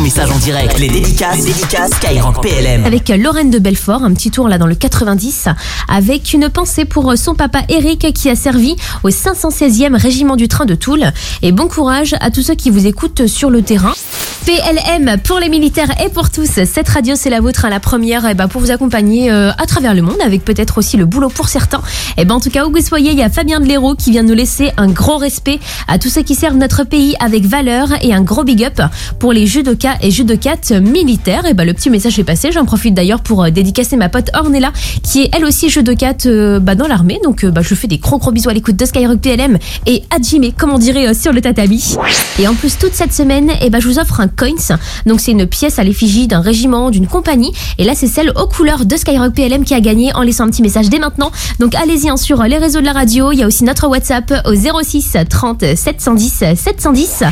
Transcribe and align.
message 0.00 0.30
en 0.30 0.38
direct. 0.38 0.78
Les 0.78 0.88
dédicaces, 0.88 1.46
les 1.46 2.40
PLM. 2.40 2.84
Avec 2.84 3.08
Lorraine 3.08 3.50
de 3.50 3.58
Belfort, 3.58 4.02
un 4.02 4.14
petit 4.14 4.30
tour 4.30 4.48
là 4.48 4.56
dans 4.56 4.66
le 4.66 4.74
90, 4.74 5.48
avec 5.88 6.32
une 6.32 6.48
pensée 6.48 6.84
pour 6.84 7.12
son 7.16 7.34
papa 7.34 7.60
Eric 7.68 8.12
qui 8.14 8.30
a 8.30 8.36
servi 8.36 8.76
au 9.02 9.10
516e 9.10 9.96
régiment 9.96 10.36
du 10.36 10.48
train 10.48 10.64
de 10.64 10.74
Toul. 10.74 11.12
Et 11.42 11.52
bon 11.52 11.68
courage 11.68 12.14
à 12.20 12.30
tous 12.30 12.42
ceux 12.42 12.54
qui 12.54 12.70
vous 12.70 12.86
écoutent 12.86 13.26
sur 13.26 13.50
le 13.50 13.62
terrain. 13.62 13.92
PLM 14.46 15.18
pour 15.22 15.38
les 15.38 15.48
militaires 15.48 15.90
et 16.04 16.08
pour 16.08 16.30
tous. 16.30 16.48
Cette 16.64 16.88
radio, 16.88 17.14
c'est 17.16 17.30
la 17.30 17.40
vôtre, 17.40 17.64
à 17.64 17.70
la 17.70 17.80
première, 17.80 18.26
et 18.26 18.34
ben, 18.34 18.48
pour 18.48 18.60
vous 18.60 18.70
accompagner 18.70 19.30
euh, 19.30 19.50
à 19.52 19.66
travers 19.66 19.94
le 19.94 20.02
monde, 20.02 20.18
avec 20.24 20.44
peut-être 20.44 20.78
aussi 20.78 20.96
le 20.96 21.04
boulot 21.04 21.28
pour 21.28 21.48
certains. 21.48 21.82
Et 22.16 22.24
ben, 22.24 22.34
en 22.34 22.40
tout 22.40 22.50
cas, 22.50 22.66
où 22.66 22.70
que 22.70 22.78
vous 22.78 22.84
soyez, 22.84 23.12
il 23.12 23.18
y 23.18 23.22
a 23.22 23.28
Fabien 23.28 23.60
de 23.60 23.94
qui 23.96 24.10
vient 24.10 24.22
nous 24.22 24.34
laisser 24.34 24.72
un 24.76 24.88
gros 24.88 25.18
respect 25.18 25.60
à 25.88 25.98
tous 25.98 26.08
ceux 26.08 26.22
qui 26.22 26.34
servent 26.34 26.56
notre 26.56 26.84
pays 26.84 27.14
avec 27.20 27.44
valeur 27.44 27.88
et 28.02 28.12
un 28.12 28.22
gros 28.22 28.44
big 28.44 28.64
up 28.64 28.80
pour 29.18 29.32
les 29.32 29.46
judokas 29.46 29.96
et 30.00 30.10
judokates 30.10 30.72
militaires. 30.72 31.46
Et 31.46 31.54
ben, 31.54 31.64
le 31.64 31.74
petit 31.74 31.90
message 31.90 32.18
est 32.18 32.24
passé. 32.24 32.50
J'en 32.52 32.64
profite 32.64 32.94
d'ailleurs 32.94 33.22
pour 33.22 33.44
euh, 33.44 33.50
dédicacer 33.50 33.96
ma 33.96 34.08
pote 34.08 34.30
Ornella, 34.34 34.72
qui 35.02 35.22
est 35.22 35.30
elle 35.36 35.44
aussi 35.44 35.68
judokate 35.68 36.26
euh, 36.26 36.58
bah, 36.60 36.74
dans 36.74 36.86
l'armée. 36.86 37.20
Donc, 37.24 37.44
bah, 37.44 37.62
je 37.62 37.74
fais 37.74 37.88
des 37.88 37.98
gros 37.98 38.18
gros 38.18 38.32
bisous 38.32 38.48
à 38.48 38.54
l'écoute 38.54 38.76
de 38.76 38.84
Skyrock 38.84 39.20
PLM 39.20 39.58
et 39.86 40.02
à 40.10 40.16
Jimmy, 40.20 40.52
comme 40.52 40.70
on 40.70 40.78
dirait 40.78 41.12
sur 41.14 41.32
le 41.32 41.40
tatami. 41.40 41.96
Et 42.38 42.48
en 42.48 42.54
plus, 42.54 42.78
toute 42.78 42.94
cette 42.94 43.12
semaine, 43.12 43.50
et 43.60 43.70
ben, 43.70 43.80
je 43.80 43.88
vous 43.88 43.98
offre 43.98 44.20
un 44.20 44.29
coins. 44.30 44.76
Donc 45.06 45.20
c'est 45.20 45.32
une 45.32 45.46
pièce 45.46 45.78
à 45.78 45.84
l'effigie 45.84 46.26
d'un 46.26 46.40
régiment, 46.40 46.90
d'une 46.90 47.06
compagnie. 47.06 47.52
Et 47.78 47.84
là, 47.84 47.92
c'est 47.94 48.06
celle 48.06 48.30
aux 48.30 48.46
couleurs 48.46 48.84
de 48.86 48.96
Skyrock 48.96 49.34
PLM 49.34 49.64
qui 49.64 49.74
a 49.74 49.80
gagné 49.80 50.14
en 50.14 50.22
laissant 50.22 50.44
un 50.44 50.50
petit 50.50 50.62
message 50.62 50.88
dès 50.88 50.98
maintenant. 50.98 51.30
Donc 51.58 51.74
allez-y 51.74 52.08
hein, 52.08 52.16
sur 52.16 52.42
les 52.42 52.58
réseaux 52.58 52.80
de 52.80 52.84
la 52.86 52.92
radio. 52.92 53.32
Il 53.32 53.38
y 53.38 53.42
a 53.42 53.46
aussi 53.46 53.64
notre 53.64 53.88
WhatsApp 53.88 54.32
au 54.46 54.54
06 54.54 55.16
30 55.28 55.76
710 55.76 56.44
710. 56.56 57.24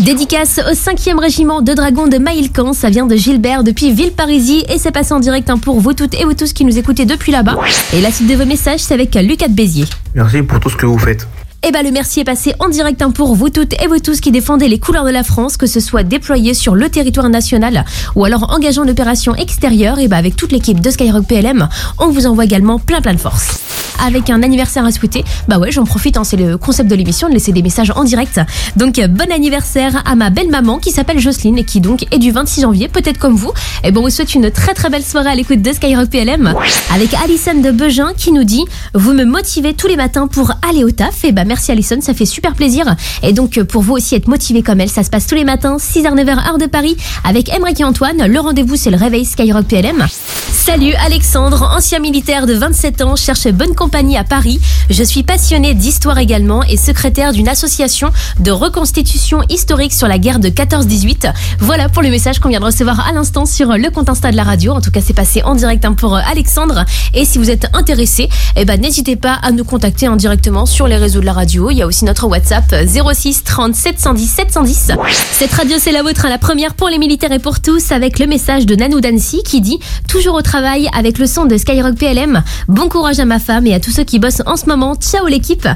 Dédicace 0.00 0.60
au 0.70 0.74
5e 0.74 1.18
régiment 1.18 1.62
de 1.62 1.72
dragons 1.72 2.06
de 2.06 2.18
Maïlcan. 2.18 2.72
Ça 2.72 2.90
vient 2.90 3.06
de 3.06 3.16
Gilbert 3.16 3.64
depuis 3.64 3.92
Villeparisis 3.92 4.64
et 4.68 4.78
c'est 4.78 4.92
passé 4.92 5.12
en 5.12 5.20
direct 5.20 5.50
hein, 5.50 5.58
pour 5.58 5.80
vous 5.80 5.92
toutes 5.92 6.14
et 6.14 6.24
vous 6.24 6.34
tous 6.34 6.52
qui 6.52 6.64
nous 6.64 6.78
écoutez 6.78 7.04
depuis 7.04 7.32
là-bas. 7.32 7.58
Et 7.92 8.00
la 8.00 8.10
suite 8.10 8.28
de 8.28 8.34
vos 8.34 8.46
messages, 8.46 8.80
c'est 8.80 8.94
avec 8.94 9.14
Lucas 9.14 9.48
de 9.48 9.54
Béziers. 9.54 9.86
Merci 10.14 10.42
pour 10.42 10.60
tout 10.60 10.70
ce 10.70 10.76
que 10.76 10.86
vous 10.86 10.98
faites. 10.98 11.26
Eh 11.64 11.70
ben, 11.70 11.84
le 11.84 11.92
merci 11.92 12.18
est 12.18 12.24
passé 12.24 12.54
en 12.58 12.68
direct 12.68 13.00
hein, 13.02 13.12
pour 13.12 13.36
vous 13.36 13.48
toutes 13.48 13.80
et 13.80 13.86
vous 13.86 14.00
tous 14.00 14.20
qui 14.20 14.32
défendez 14.32 14.66
les 14.66 14.80
couleurs 14.80 15.04
de 15.04 15.10
la 15.10 15.22
France, 15.22 15.56
que 15.56 15.66
ce 15.68 15.78
soit 15.78 16.02
déployé 16.02 16.54
sur 16.54 16.74
le 16.74 16.88
territoire 16.88 17.28
national 17.28 17.84
ou 18.16 18.24
alors 18.24 18.52
engageant 18.52 18.82
l'opération 18.82 19.36
extérieure. 19.36 20.00
Et 20.00 20.08
ben, 20.08 20.16
avec 20.16 20.34
toute 20.34 20.50
l'équipe 20.50 20.80
de 20.80 20.90
Skyrock 20.90 21.24
PLM, 21.24 21.68
on 21.98 22.08
vous 22.08 22.26
envoie 22.26 22.44
également 22.44 22.80
plein 22.80 23.00
plein 23.00 23.14
de 23.14 23.20
force 23.20 23.60
avec 24.04 24.30
un 24.30 24.42
anniversaire 24.42 24.84
à 24.84 24.90
souhaiter, 24.90 25.24
bah 25.48 25.58
ouais, 25.58 25.70
j'en 25.70 25.84
profite, 25.84 26.16
hein, 26.16 26.24
c'est 26.24 26.36
le 26.36 26.58
concept 26.58 26.90
de 26.90 26.94
l'émission, 26.94 27.28
de 27.28 27.34
laisser 27.34 27.52
des 27.52 27.62
messages 27.62 27.92
en 27.94 28.04
direct. 28.04 28.40
Donc, 28.76 29.00
bon 29.08 29.30
anniversaire 29.30 30.02
à 30.04 30.14
ma 30.16 30.30
belle 30.30 30.50
maman 30.50 30.78
qui 30.78 30.90
s'appelle 30.90 31.18
Jocelyne 31.18 31.58
et 31.58 31.64
qui 31.64 31.80
donc 31.80 32.06
est 32.10 32.18
du 32.18 32.32
26 32.32 32.62
janvier, 32.62 32.88
peut-être 32.88 33.18
comme 33.18 33.36
vous. 33.36 33.52
Et 33.84 33.92
bon, 33.92 34.00
on 34.00 34.04
vous 34.04 34.10
souhaite 34.10 34.34
une 34.34 34.50
très 34.50 34.74
très 34.74 34.90
belle 34.90 35.04
soirée 35.04 35.30
à 35.30 35.34
l'écoute 35.34 35.62
de 35.62 35.72
Skyrock 35.72 36.10
PLM 36.10 36.52
avec 36.92 37.14
Alison 37.14 37.54
de 37.54 37.70
Beugin 37.70 38.12
qui 38.16 38.32
nous 38.32 38.44
dit 38.44 38.64
Vous 38.94 39.12
me 39.12 39.24
motivez 39.24 39.74
tous 39.74 39.86
les 39.86 39.96
matins 39.96 40.26
pour 40.26 40.52
aller 40.68 40.82
au 40.82 40.90
taf. 40.90 41.24
Et 41.24 41.32
bah, 41.32 41.44
merci 41.52 41.70
Alison, 41.70 41.98
ça 42.00 42.14
fait 42.14 42.24
super 42.24 42.54
plaisir. 42.54 42.96
Et 43.22 43.34
donc, 43.34 43.62
pour 43.64 43.82
vous 43.82 43.92
aussi 43.92 44.14
être 44.14 44.26
motivé 44.26 44.62
comme 44.62 44.80
elle, 44.80 44.88
ça 44.88 45.02
se 45.02 45.10
passe 45.10 45.26
tous 45.26 45.34
les 45.34 45.44
matins, 45.44 45.76
6h-9h, 45.76 46.48
heure 46.48 46.56
de 46.56 46.64
Paris, 46.64 46.96
avec 47.24 47.50
Emmerich 47.54 47.80
et 47.80 47.84
Antoine. 47.84 48.26
Le 48.26 48.40
rendez-vous, 48.40 48.76
c'est 48.76 48.90
le 48.90 48.96
réveil 48.96 49.26
Skyrock 49.26 49.66
PLM. 49.66 50.06
Salut 50.08 50.94
Alexandre, 51.04 51.70
ancien 51.76 51.98
militaire 51.98 52.46
de 52.46 52.54
27 52.54 53.02
ans, 53.02 53.16
cherche 53.16 53.48
bonne 53.48 53.74
compagnie 53.74 54.16
à 54.16 54.24
Paris. 54.24 54.60
Je 54.88 55.02
suis 55.02 55.24
passionné 55.24 55.74
d'histoire 55.74 56.18
également 56.18 56.62
et 56.62 56.78
secrétaire 56.78 57.32
d'une 57.32 57.48
association 57.48 58.10
de 58.38 58.50
reconstitution 58.50 59.42
historique 59.50 59.92
sur 59.92 60.08
la 60.08 60.18
guerre 60.18 60.38
de 60.38 60.48
14-18. 60.48 61.32
Voilà 61.58 61.90
pour 61.90 62.00
le 62.00 62.08
message 62.08 62.38
qu'on 62.38 62.48
vient 62.48 62.60
de 62.60 62.64
recevoir 62.64 63.06
à 63.06 63.12
l'instant 63.12 63.44
sur 63.44 63.76
le 63.76 63.90
compte 63.90 64.08
Insta 64.08 64.30
de 64.30 64.36
la 64.36 64.44
radio. 64.44 64.72
En 64.72 64.80
tout 64.80 64.90
cas, 64.90 65.00
c'est 65.04 65.12
passé 65.12 65.42
en 65.42 65.54
direct 65.54 65.84
hein, 65.84 65.92
pour 65.92 66.14
Alexandre. 66.14 66.86
Et 67.12 67.26
si 67.26 67.36
vous 67.36 67.50
êtes 67.50 67.66
intéressé, 67.74 68.30
eh 68.56 68.64
ben, 68.64 68.80
n'hésitez 68.80 69.16
pas 69.16 69.34
à 69.42 69.50
nous 69.50 69.64
contacter 69.64 70.06
indirectement 70.06 70.64
sur 70.64 70.86
les 70.86 70.96
réseaux 70.96 71.20
de 71.20 71.26
la 71.26 71.32
radio. 71.42 71.70
Il 71.70 71.76
y 71.76 71.82
a 71.82 71.88
aussi 71.88 72.04
notre 72.04 72.28
WhatsApp 72.28 72.72
06 72.86 73.42
30 73.42 73.74
710 73.74 74.26
710. 74.28 74.92
Cette 75.32 75.52
radio, 75.52 75.76
c'est 75.76 75.90
la 75.90 76.04
vôtre, 76.04 76.24
hein, 76.24 76.28
la 76.28 76.38
première 76.38 76.74
pour 76.74 76.88
les 76.88 76.98
militaires 76.98 77.32
et 77.32 77.40
pour 77.40 77.60
tous, 77.60 77.90
avec 77.90 78.20
le 78.20 78.28
message 78.28 78.64
de 78.64 78.76
Nanou 78.76 79.00
Dancy 79.00 79.42
qui 79.42 79.60
dit 79.60 79.80
toujours 80.08 80.36
au 80.36 80.42
travail 80.42 80.88
avec 80.96 81.18
le 81.18 81.26
son 81.26 81.44
de 81.46 81.56
Skyrock 81.56 81.96
PLM. 81.96 82.44
Bon 82.68 82.88
courage 82.88 83.18
à 83.18 83.24
ma 83.24 83.40
femme 83.40 83.66
et 83.66 83.74
à 83.74 83.80
tous 83.80 83.90
ceux 83.90 84.04
qui 84.04 84.20
bossent 84.20 84.42
en 84.46 84.56
ce 84.56 84.66
moment. 84.66 84.94
Ciao 84.94 85.26
l'équipe 85.26 85.66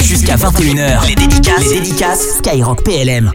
Jusqu'à 0.00 0.34
21h, 0.34 1.06
les 1.06 1.14
dédicaces, 1.14 1.70
les 1.70 1.80
dédicaces 1.80 2.38
Skyrock 2.38 2.82
PLM. 2.82 3.30